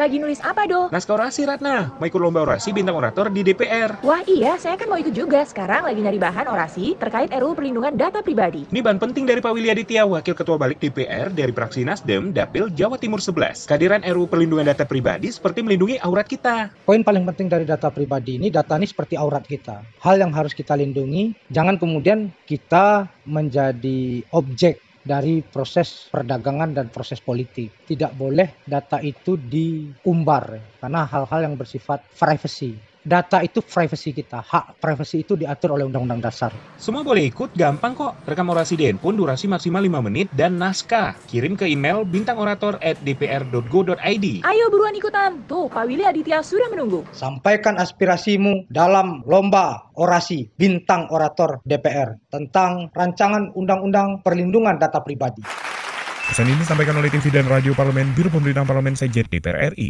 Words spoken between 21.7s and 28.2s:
kemudian kita menjadi objek dari proses perdagangan dan proses politik. Tidak